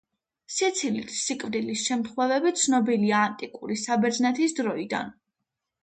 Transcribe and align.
სიცილით 0.53 1.13
სიკვდილის 1.17 1.83
შემთხვევები 1.91 2.55
ცნობილია 2.63 3.23
ანტიკური 3.29 3.81
საბერძნეთის 3.87 4.61
დროიდან. 4.63 5.19